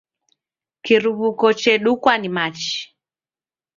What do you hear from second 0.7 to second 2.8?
Kiruw'uko chedukwa ni machi.